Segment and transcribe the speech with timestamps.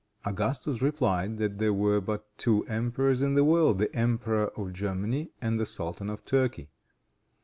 [0.25, 5.29] Augustus replied, that there were but two emperors in the world, the Emperor of Germany
[5.43, 6.71] and the Sultan of Turkey.